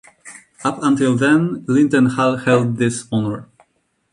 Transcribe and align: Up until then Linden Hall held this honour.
Up 0.63 0.79
until 0.81 1.15
then 1.15 1.63
Linden 1.67 2.07
Hall 2.07 2.35
held 2.37 2.77
this 2.77 3.05
honour. 3.11 3.47